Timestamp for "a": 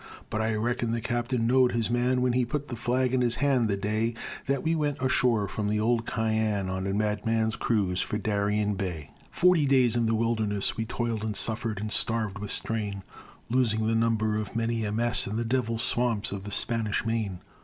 6.87-6.93, 14.85-14.91